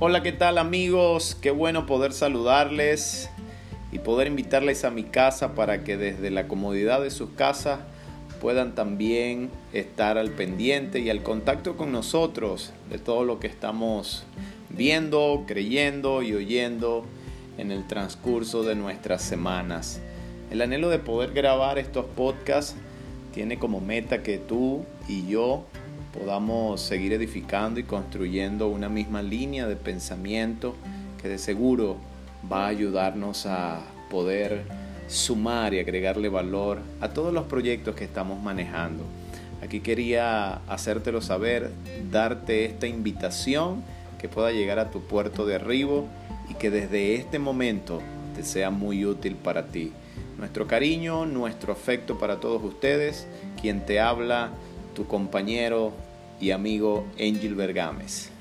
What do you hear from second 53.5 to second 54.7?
quien te habla,